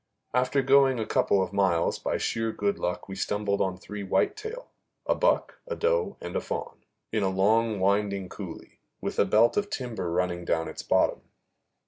After 0.33 0.63
going 0.63 0.99
a 0.99 1.05
couple 1.05 1.43
of 1.43 1.53
miles, 1.53 1.99
by 1.99 2.17
sheer 2.17 2.51
good 2.51 2.79
luck 2.79 3.07
we 3.07 3.13
stumbled 3.15 3.61
on 3.61 3.77
three 3.77 4.01
whitetail 4.01 4.67
a 5.05 5.13
buck, 5.13 5.59
a 5.67 5.75
doe 5.75 6.17
and 6.19 6.35
a 6.35 6.41
fawn 6.41 6.79
in 7.11 7.21
a 7.21 7.29
long 7.29 7.79
winding 7.79 8.27
coulee, 8.27 8.79
with 8.99 9.19
a 9.19 9.25
belt 9.25 9.57
of 9.57 9.69
timber 9.69 10.09
running 10.09 10.43
down 10.43 10.67
its 10.67 10.81
bottom. 10.81 11.21